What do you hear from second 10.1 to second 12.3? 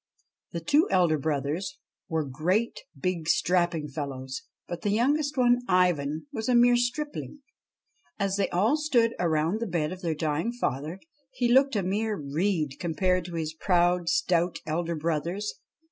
dying father, he looked a mere